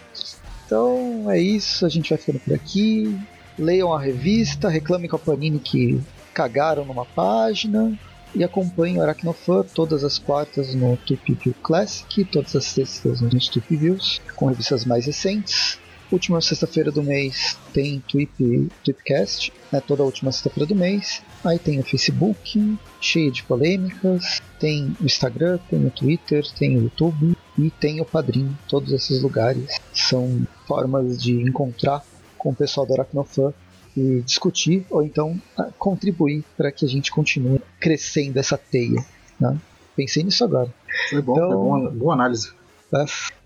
[0.65, 3.19] Então é isso, a gente vai ficando por aqui.
[3.59, 6.01] Leiam a revista, reclamem com a Panini que
[6.33, 7.93] cagaram numa página.
[8.33, 13.47] E acompanhem o Aracnofan todas as quartas no Tupi View Classic, todas as sextas nos
[13.47, 15.77] Tupi Views, com revistas mais recentes.
[16.13, 21.23] Última sexta-feira do mês tem Tweep, Tweepcast, né, toda a última sexta-feira do mês.
[21.43, 26.83] Aí tem o Facebook, cheio de polêmicas, tem o Instagram, tem o Twitter, tem o
[26.83, 28.55] YouTube e tem o Padrim.
[28.69, 32.05] Todos esses lugares são formas de encontrar
[32.37, 33.51] com o pessoal do Aracnofan
[33.97, 39.03] e discutir ou então ah, contribuir para que a gente continue crescendo essa teia.
[39.39, 39.57] Né?
[39.95, 40.71] Pensei nisso agora.
[41.09, 42.51] Foi bom, então, foi boa, boa análise.
[42.93, 43.03] É,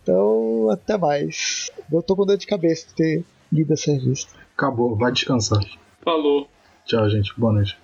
[0.07, 1.69] então, até mais.
[1.91, 4.31] Eu tô com dor de cabeça de ter lido essa revista.
[4.55, 5.61] Acabou, vai descansar.
[6.01, 6.47] Falou.
[6.85, 7.37] Tchau, gente.
[7.37, 7.77] Boa noite.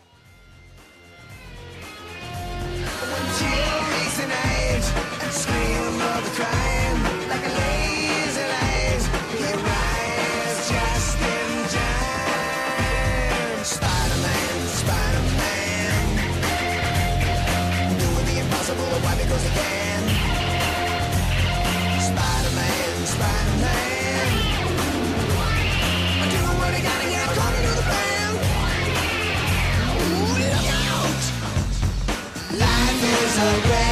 [33.34, 33.83] as I read.